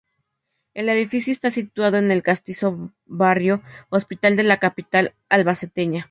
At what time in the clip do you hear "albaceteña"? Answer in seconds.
5.29-5.99